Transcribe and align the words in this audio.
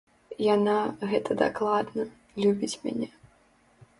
Яна, 0.43 0.77
гэта 1.11 1.31
дакладна, 1.43 2.07
любіць 2.45 2.79
мяне. 2.87 3.07